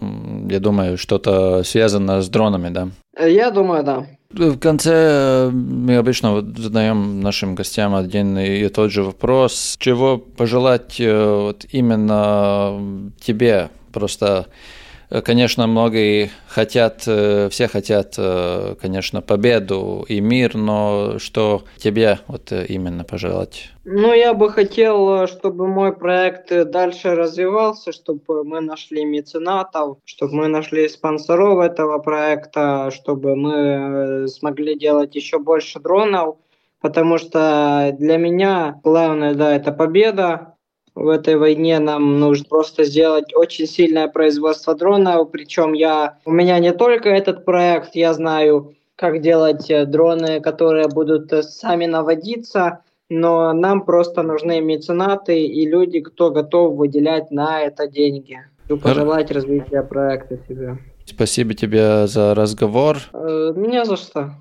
я 0.49 0.61
думаю, 0.61 0.97
что-то 0.97 1.65
связано 1.65 2.23
с 2.23 2.29
дронами, 2.29 2.69
да? 2.69 2.89
Я 3.19 3.51
думаю, 3.51 3.83
да. 3.83 4.07
В 4.31 4.59
конце 4.59 5.51
мы 5.53 5.97
обычно 5.97 6.41
задаем 6.57 7.21
нашим 7.21 7.55
гостям 7.55 7.95
один 7.95 8.39
и 8.39 8.69
тот 8.69 8.93
же 8.93 9.03
вопрос. 9.03 9.77
Чего 9.79 10.19
пожелать 10.19 11.01
э, 11.01 11.41
вот 11.43 11.67
именно 11.73 12.79
тебе? 13.21 13.71
Просто 13.93 14.47
Э, 14.47 14.78
конечно, 15.25 15.67
многие 15.67 16.31
хотят, 16.49 17.05
э, 17.07 17.49
все 17.51 17.69
хотят, 17.69 18.15
э, 18.19 18.75
конечно, 18.81 19.23
победу 19.23 20.05
и 20.09 20.21
мир, 20.21 20.57
но 20.57 21.19
что 21.19 21.63
тебе 21.79 22.19
вот 22.27 22.53
именно 22.53 23.05
пожелать? 23.05 23.71
Ну, 23.85 24.13
я 24.13 24.35
бы 24.35 24.51
хотел, 24.51 25.27
чтобы 25.27 25.67
мой 25.67 25.97
проект 25.97 26.53
дальше 26.71 27.15
развивался, 27.15 27.93
чтобы 27.93 28.45
мы 28.45 28.61
нашли 28.61 29.05
меценатов, 29.05 29.99
чтобы 30.05 30.35
мы 30.35 30.49
нашли 30.49 30.89
спонсоров 30.89 31.61
этого 31.61 31.99
проекта, 31.99 32.91
чтобы 32.91 33.35
мы 33.35 34.29
смогли 34.29 34.79
делать 34.79 35.15
еще 35.15 35.39
больше 35.39 35.81
дронов, 35.81 36.37
потому 36.81 37.19
что 37.19 37.97
для 37.99 38.19
меня 38.19 38.79
главное, 38.85 39.35
да, 39.35 39.55
это 39.55 39.73
победа, 39.73 40.55
в 40.99 41.09
этой 41.09 41.37
войне 41.37 41.79
нам 41.79 42.19
нужно 42.19 42.45
просто 42.49 42.83
сделать 42.85 43.33
очень 43.35 43.67
сильное 43.67 44.09
производство 44.09 44.75
дронов. 44.75 45.31
Причем 45.31 45.73
я, 45.73 46.19
у 46.25 46.33
меня 46.33 46.59
не 46.59 46.73
только 46.73 47.09
этот 47.09 47.45
проект, 47.45 47.95
я 47.95 48.13
знаю, 48.15 48.75
как 48.97 49.21
делать 49.21 49.71
э, 49.71 49.87
дроны, 49.87 50.41
которые 50.41 50.89
будут 50.89 51.33
э, 51.33 51.43
сами 51.45 51.87
наводиться, 51.87 52.81
но 53.09 53.53
нам 53.53 53.85
просто 53.85 54.23
нужны 54.23 54.61
меценаты 54.61 55.47
и 55.47 55.69
люди, 55.69 56.01
кто 56.01 56.31
готов 56.31 56.75
выделять 56.75 57.31
на 57.31 57.63
это 57.63 57.87
деньги. 57.87 58.41
Хочу 58.63 58.81
пожелать 58.81 59.31
развития 59.31 59.83
проекта 59.83 60.37
себе. 60.49 60.79
Спасибо 61.05 61.55
тебе 61.55 62.09
за 62.09 62.35
разговор. 62.35 62.97
Э, 63.13 63.53
меня 63.55 63.85
за 63.85 63.97
что. 63.97 64.35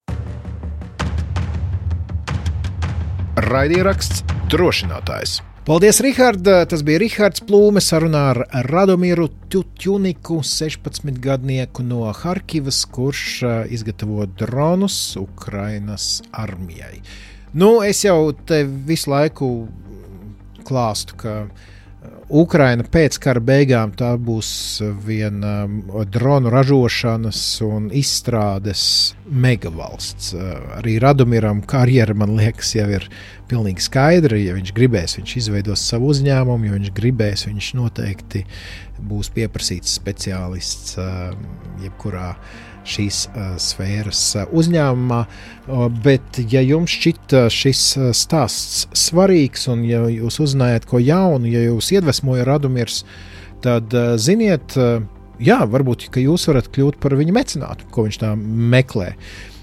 Raidieraksts 3.37 4.25
drošinātājs. 4.49 5.43
Paldies, 5.67 5.97
Rihard! 5.99 6.45
Tas 6.71 6.79
bija 6.87 7.01
Rihards 7.01 7.41
Plūme 7.43 7.81
sarunā 7.83 8.21
ar 8.31 8.69
Radomīru 8.69 9.25
Tutjuniku, 9.51 10.37
16-gadnieku 10.39 11.83
no 11.83 12.05
Harkivas, 12.15 12.85
kurš 12.87 13.23
izgatavo 13.75 14.23
dronus 14.39 14.95
Ukrainas 15.19 16.21
armijai. 16.31 17.01
Nu, 17.51 17.81
es 17.83 18.05
jau 18.05 18.31
te 18.47 18.61
visu 18.63 19.11
laiku 19.11 19.49
klāstu, 20.63 21.19
ka 21.19 21.35
Ukraina 22.27 22.83
pēc 22.83 23.15
kara 23.23 23.39
beigām 23.41 23.93
tā 23.95 24.09
būs 24.19 24.49
viena 25.05 25.63
dronu 26.11 26.51
ražošanas 26.51 27.39
un 27.63 27.87
izstrādes 27.95 28.81
megavalsts. 29.31 30.33
Arī 30.77 30.97
Radomiram 31.01 31.63
karjera, 31.63 32.13
man 32.13 32.35
liekas, 32.37 32.73
jau 32.75 32.89
ir 32.99 33.07
pilnīgi 33.47 33.87
skaidra. 33.87 34.37
Ja 34.39 34.57
viņš 34.57 34.75
gribēs, 34.75 35.15
viņš 35.21 35.35
izveidos 35.39 35.87
savu 35.87 36.11
uzņēmumu, 36.11 36.67
ja 36.67 36.75
viņš 36.75 36.93
gribēs, 36.99 37.47
viņš 37.47 37.71
noteikti 37.79 38.43
būs 39.07 39.31
pieprasīts 39.33 39.95
speciālists 39.97 40.97
jebkurā 41.83 42.33
šīs 42.87 43.19
sfēras 43.61 44.21
uzņēmumā. 44.55 45.19
Bet, 46.05 46.39
ja 46.51 46.63
jums 46.63 46.93
šķita 46.95 47.43
šis 47.53 47.83
stāsts 48.15 48.87
svarīgs, 48.95 49.67
un 49.73 49.83
ja 49.87 50.05
jūs 50.11 50.39
uzzinājāt 50.45 50.87
ko 50.89 51.01
jaunu, 51.03 51.49
ja 51.51 51.65
jūs 51.67 51.91
iedvesmoja 51.97 52.47
Radumirs, 52.47 53.03
tad 53.65 53.93
ziniet, 54.23 54.77
jā, 55.43 55.59
varbūt 55.67 56.07
jūs 56.23 56.47
varat 56.49 56.71
kļūt 56.73 57.01
par 57.03 57.17
viņa 57.19 57.35
mecenātu, 57.35 57.89
ko 57.91 58.07
viņš 58.07 58.21
tā 58.23 58.33
meklē. 58.39 59.13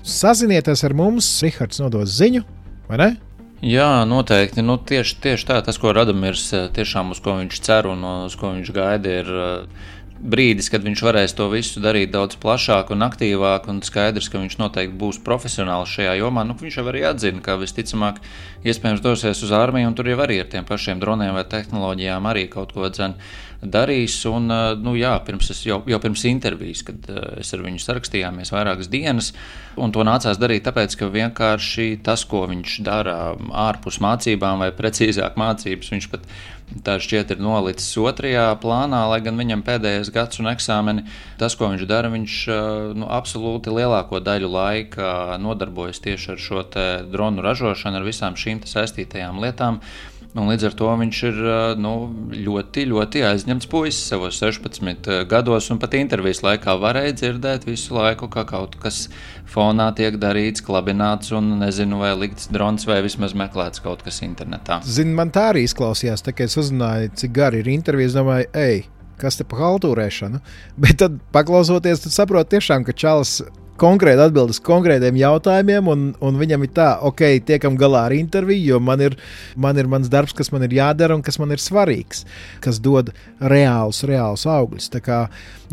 Sazinieties 0.05 0.85
ar 0.85 0.93
mums, 0.93 1.29
Rihards 1.41 1.81
nodos 1.81 2.13
ziņu, 2.19 2.45
vai 2.91 3.01
ne? 3.01 3.15
Jā, 3.65 4.05
noteikti. 4.05 4.61
Nu, 4.61 4.77
tieši, 4.77 5.17
tieši 5.25 5.47
tā, 5.49 5.63
tas, 5.65 5.79
ko 5.81 5.95
Radamirs 5.97 6.51
tiešām 6.77 7.15
uz 7.15 7.21
ko 7.25 7.39
viņš 7.39 7.61
cer 7.65 7.89
un 7.89 8.03
uz 8.27 8.35
ko 8.37 8.51
viņš 8.53 8.73
gaida, 8.77 9.15
ir 9.23 9.31
brīdis, 10.21 10.71
kad 10.73 10.85
viņš 10.87 11.03
varēs 11.05 11.35
to 11.37 11.49
visu 11.53 11.83
darīt 11.83 12.13
daudz 12.15 12.39
plašāk 12.41 12.93
un 12.95 13.05
aktīvāk, 13.07 13.67
un 13.71 13.81
skaidrs, 13.85 14.31
ka 14.33 14.41
viņš 14.41 14.59
noteikti 14.61 14.99
būs 15.01 15.21
profesionāls 15.27 15.93
šajā 15.93 16.15
jomā. 16.21 16.47
Nu, 16.47 16.57
viņš 16.59 16.79
jau 16.81 16.87
arī 16.91 17.05
atzina, 17.09 17.43
ka 17.45 17.59
visticamāk, 17.61 18.21
iespējams, 18.65 19.03
dosies 19.05 19.43
uz 19.45 19.55
armiju, 19.55 19.91
un 19.91 19.99
tur 19.99 20.09
jau 20.09 20.21
arī 20.25 20.41
ar 20.43 20.53
tiem 20.53 20.69
pašiem 20.69 21.03
droniem 21.03 21.35
vai 21.37 21.45
tehnoloģijām 21.51 22.31
arī 22.31 22.47
kaut 22.53 22.73
ko 22.77 22.89
dzen 22.89 23.19
darīs. 23.65 24.17
Un, 24.31 24.49
nu, 24.85 24.95
jā, 24.99 25.13
pirms 25.27 25.51
es, 25.53 25.65
jau, 25.67 25.81
jau 25.89 26.01
pirms 26.03 26.25
intervijas, 26.31 26.85
kad 26.87 27.11
es 27.41 27.53
ar 27.57 27.65
viņu 27.65 27.83
sarakstījāmies 27.83 28.53
vairākas 28.55 28.91
dienas, 28.93 29.33
un 29.81 29.93
to 29.95 30.05
nācās 30.07 30.41
darīt 30.41 30.67
tāpēc, 30.69 30.97
ka 31.01 31.11
vienkārši 31.13 31.91
tas, 32.07 32.25
ko 32.29 32.45
viņš 32.51 32.79
dara 32.87 33.19
ārpus 33.67 34.01
mācībām, 34.05 34.63
vai 34.65 34.71
precīzāk 34.77 35.39
mācības, 35.41 35.93
viņš 35.97 36.11
pat 36.13 36.29
tā 36.85 36.97
šķiet 37.03 37.35
ir 37.35 37.43
nolicis 37.45 37.93
otrajā 38.01 38.47
plānā, 38.63 39.05
lai 39.11 39.21
gan 39.25 39.39
viņam 39.41 39.63
pēdējais 39.67 40.11
gads 40.15 40.41
un 40.43 40.51
eksāmeni, 40.53 41.05
tas, 41.41 41.57
ko 41.59 41.69
viņš 41.73 41.85
dara, 41.91 42.11
viņš 42.13 42.39
nu, 42.99 43.09
absolūti 43.13 43.75
lielāko 43.75 44.21
daļu 44.25 44.51
laika 44.51 45.39
nodarbojas 45.43 46.03
tieši 46.05 46.35
ar 46.35 46.43
šo 46.47 46.65
dronu 47.13 47.45
ražošanu, 47.45 48.01
ar 48.01 48.09
visām 48.09 48.39
šīm 48.41 48.65
saistītajām 48.69 49.41
lietām. 49.45 49.81
Un 50.35 50.49
līdz 50.51 50.65
ar 50.67 50.73
to 50.75 50.89
viņš 50.99 51.19
ir 51.29 51.37
nu, 51.79 51.91
ļoti, 52.35 52.89
ļoti 52.91 53.21
aizņemts 53.29 53.69
puisis 53.71 54.09
savos 54.11 54.41
16 54.43 55.07
gados, 55.31 55.69
un 55.71 55.79
pat 55.79 55.95
intervijas 55.95 56.43
laikā 56.43 56.75
varēja 56.83 57.15
dzirdēt 57.21 57.69
visu 57.69 57.95
laiku, 57.95 58.27
ka 58.33 58.43
kaut 58.49 58.75
kas 58.83 59.05
fonā 59.47 59.93
tiek 59.95 60.19
darīts, 60.19 60.65
klabināts, 60.67 61.31
un 61.39 61.53
nezinu, 61.61 62.03
vai 62.03 62.11
likts 62.19 62.51
drons, 62.51 62.89
vai 62.91 62.99
vismaz 63.07 63.37
meklēts 63.39 63.85
kaut 63.85 64.03
kas 64.03 64.19
internetā. 64.27 64.81
Zini, 64.83 65.15
man 65.15 65.31
tā 65.35 65.53
arī 65.53 65.69
izklausījās, 65.69 66.27
tā, 66.27 66.35
kad 66.35 66.51
es 66.51 66.59
uzzināju, 66.65 67.15
cik 67.23 67.37
gari 67.39 67.63
ir 67.63 67.71
intervijas, 67.71 68.19
domāju, 68.19 68.51
ej, 68.59 68.89
kas 69.23 69.39
te 69.39 69.47
pa 69.47 69.63
haltūrēšanu, 69.63 70.43
bet 70.83 70.99
tad 71.05 71.23
paklausoties, 71.37 72.03
tad 72.09 72.19
saproti 72.19 72.57
tiešām, 72.57 72.83
ka 72.83 72.97
Čāls 73.05 73.39
konkrēti 73.81 74.23
atbildes 74.25 74.61
konkrētiem 74.65 75.17
jautājumiem, 75.19 75.89
un, 75.91 76.05
un 76.25 76.39
viņam 76.41 76.67
ir 76.67 76.73
tā, 76.77 76.89
ok, 77.05 77.23
tiekam 77.49 77.79
galā 77.81 78.05
ar 78.09 78.15
interviju, 78.17 78.75
jo 78.75 78.81
man 78.83 79.03
ir, 79.05 79.17
man 79.61 79.79
ir 79.81 79.89
mans 79.91 80.11
darbs, 80.13 80.35
kas 80.37 80.53
man 80.55 80.67
ir 80.67 80.77
jādara 80.79 81.17
un 81.17 81.25
kas 81.27 81.41
man 81.43 81.55
ir 81.55 81.63
svarīgs, 81.63 82.25
kas 82.65 82.81
dod 82.83 83.13
reālus, 83.41 84.05
reālus 84.09 84.47
augļus. 84.51 84.91
Tā 84.95 85.03
kā, 85.05 85.21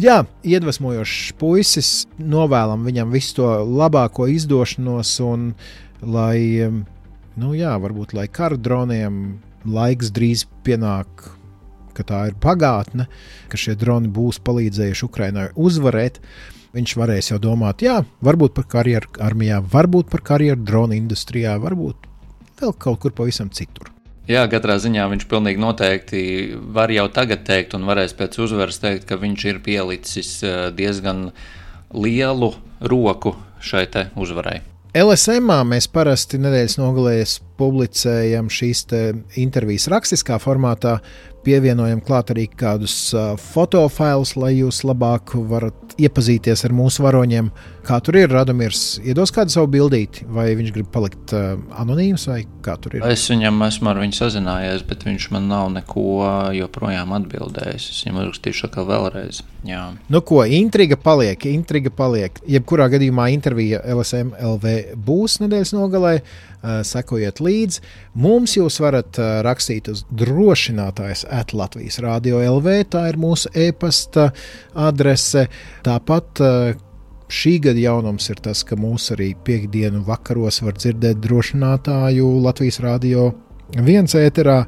jā, 0.02 0.22
iedvesmojošs 0.44 1.36
puisis, 1.42 1.92
novēlam 2.18 2.88
viņam 2.88 3.14
visu 3.14 3.42
to 3.42 3.52
labāko 3.66 4.30
izdošanos, 4.32 5.14
un 5.26 5.52
lai, 6.02 6.72
nu 7.38 7.54
jā, 7.58 7.76
varbūt 7.82 8.18
lai 8.18 8.26
kara 8.32 8.58
droniem 8.58 9.38
laiks 9.68 10.10
drīz 10.16 10.48
pienāk 10.66 11.30
ka 11.92 12.06
tā 12.08 12.22
ir 12.30 12.38
pagātne, 12.42 13.08
ka 13.52 13.60
šie 13.60 13.76
droni 13.80 14.10
būs 14.12 14.40
palīdzējuši 14.46 15.06
Ukraiņai 15.08 15.48
uzvarēt 15.60 16.22
viņš 16.76 16.96
varēs 17.00 17.32
jau 17.32 17.40
domāt, 17.42 17.84
jā, 17.86 18.02
varbūt 18.24 18.56
par 18.58 18.68
karjeru 18.72 19.12
armijā, 19.24 19.62
varbūt 19.74 20.12
par 20.12 20.24
karjeru 20.34 20.62
drona 20.64 20.98
industrijā, 20.98 21.58
varbūt 21.62 22.08
vēl 22.62 22.76
kaut 22.80 23.02
kur 23.04 23.16
pavisam 23.18 23.50
citur. 23.54 23.92
Jā, 24.30 24.46
katrā 24.48 24.78
ziņā 24.80 25.08
viņš 25.12 25.24
pilnīgi 25.28 25.60
noteikti 25.60 26.22
var 26.76 26.92
jau 26.94 27.08
tagad 27.12 27.42
teikt, 27.48 27.74
un 27.76 27.88
varēs 27.90 28.14
pēc 28.16 28.38
uzvaras 28.46 28.78
teikt, 28.80 29.08
ka 29.10 29.18
viņš 29.20 29.46
ir 29.50 29.64
pielicis 29.66 30.36
eh, 30.46 30.60
diezgan 30.78 31.32
lielu 31.92 32.54
roku 32.80 33.34
šai 33.60 33.88
uzvarai. 34.16 34.62
LSM 34.92 35.52
mēs 35.68 35.88
parasti 35.88 36.40
nedēļas 36.42 36.78
nogalēs 36.80 37.38
publicējam 37.62 38.50
šīs 38.50 38.88
intervijas 39.40 39.88
rakstiskā 39.94 40.42
formātā, 40.42 40.98
pievienojam 41.42 42.04
klāt 42.06 42.30
arī 42.34 42.44
kādus 42.54 42.94
fotofailus, 43.42 44.36
lai 44.38 44.52
jūs 44.60 44.84
labāk 44.86 45.34
varat 45.50 45.96
iepazīties 46.02 46.62
ar 46.68 46.74
mūsu 46.78 47.02
varoņiem. 47.02 47.48
Kā 47.82 47.98
tur 48.06 48.20
ir 48.20 48.30
Radomirs, 48.30 49.00
iedos 49.02 49.34
kādu 49.34 49.50
savu 49.50 49.72
bildīti, 49.74 50.28
vai 50.30 50.52
viņš 50.58 50.74
grib 50.76 50.92
palikt 50.94 51.34
anonīms, 51.34 52.28
vai 52.30 52.44
kā 52.62 52.76
tur 52.78 53.00
ir? 53.00 53.08
Es 53.10 53.26
viņam 53.32 53.58
esmu 53.66 53.90
ar 53.90 54.02
viņu 54.04 54.20
sazinājies, 54.20 54.86
bet 54.86 55.08
viņš 55.08 55.28
man 55.34 55.50
nav 55.50 55.72
neko 55.74 56.06
joprojām 56.60 57.16
atbildējis. 57.18 57.90
Es 57.90 58.04
viņam 58.06 58.22
uzrakstīšu 58.22 58.70
atkal 58.70 58.86
vēlreiz. 58.92 59.42
Jā. 59.66 59.82
Nu 60.14 60.22
ko, 60.26 60.44
intriga 60.46 60.98
paliek, 61.02 61.50
intriga 61.50 61.90
paliek. 61.94 62.38
Jebkurā 62.50 62.86
gadījumā 62.94 63.32
intervija 63.34 63.82
LSM 63.98 64.38
LV 64.38 64.78
būs 65.10 65.42
nedēļas 65.42 65.74
nogalē. 65.78 66.16
Sekojiet 66.62 67.40
līdzi. 67.42 67.51
Mums 68.14 68.58
jūs 68.58 68.80
varat 68.84 69.20
uh, 69.22 69.40
rakstīt 69.46 69.90
uz 69.92 70.04
drošinātājs 70.18 71.26
at 71.32 71.54
Latvijas 71.58 72.00
Rādio 72.04 72.42
LV. 72.44 72.78
Tā 72.94 73.08
ir 73.12 73.20
mūsu 73.22 73.52
e-pasta 73.54 74.30
adrese. 74.74 75.48
Tāpat 75.86 76.44
uh, 76.44 76.74
šī 77.32 77.56
gada 77.68 77.80
jaunums 77.80 78.28
ir 78.34 78.42
tas, 78.44 78.66
ka 78.68 78.76
mūs 78.80 79.12
arī 79.16 79.32
piekdienu 79.48 80.04
vakaros 80.08 80.62
var 80.66 80.76
dzirdēt 80.80 81.22
drošinātāju 81.24 82.28
Latvijas 82.44 82.82
Rādio 82.84 83.32
viens 83.80 84.16
ēterā 84.18 84.66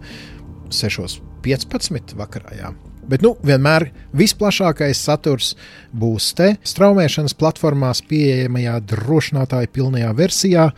6.15. 0.71 2.15
vakarā. 2.19 2.55
Jā. 2.57 2.73
Bet 3.09 3.23
nu, 3.23 3.33
vienmēr 3.43 3.89
visplašākais 4.15 5.01
saturs 5.03 5.53
būs 5.91 6.29
te 6.37 6.53
straumēšanas 6.63 7.35
platformās 7.35 8.03
pieejamajā 8.07 8.77
drošinātāja 8.93 9.71
pilnajā 9.75 10.13
versijā. 10.15 10.69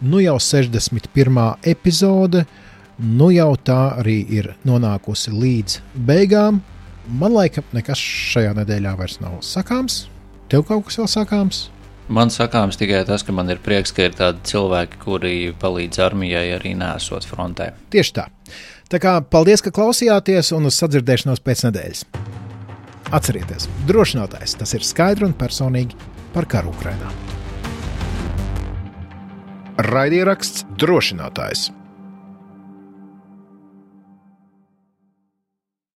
Nu 0.00 0.20
jau 0.20 0.38
61. 0.38 1.56
epizode, 1.66 2.44
nu 2.98 3.32
jau 3.34 3.56
tā 3.58 3.98
arī 3.98 4.20
ir 4.30 4.52
nonākusi 4.62 5.32
līdz 5.34 5.80
beigām. 6.06 6.60
Man 7.08 7.34
liekas, 7.34 7.66
nekas 7.74 7.98
šajā 7.98 8.52
nedēļā 8.60 8.92
vairs 8.98 9.18
nav 9.18 9.40
sakāms. 9.42 10.04
Tev 10.52 10.62
kaut 10.68 10.86
kas 10.86 11.00
vēl 11.00 11.08
sakāms? 11.10 11.62
Man 12.08 12.30
sakāms 12.30 12.78
tikai 12.78 13.00
tas, 13.08 13.24
ka 13.26 13.34
man 13.34 13.50
ir 13.50 13.58
prieks, 13.64 13.90
ka 13.92 14.06
ir 14.06 14.14
tādi 14.16 14.44
cilvēki, 14.52 15.00
kuri 15.02 15.32
palīdz 15.58 15.98
armijai 16.06 16.46
arī 16.56 16.76
nesot 16.78 17.26
frontē. 17.26 17.72
Tieši 17.90 18.14
tā. 18.20 18.28
Tā 18.88 19.00
kā 19.02 19.16
paldies, 19.20 19.64
ka 19.64 19.74
klausījāties 19.74 20.52
un 20.56 20.70
uz 20.70 20.78
sadzirdēšanos 20.78 21.42
pēc 21.42 21.64
nedēļas. 21.66 22.04
Atcerieties, 23.18 23.66
drošinātājs 23.90 24.54
tas 24.60 24.76
ir 24.78 24.86
skaidri 24.86 25.26
un 25.26 25.34
personīgi 25.36 25.98
par 26.36 26.46
karu 26.48 26.72
Ukrajinā. 26.76 27.37
Raidieraksts 29.78 30.64
drošinātājs. 30.74 31.68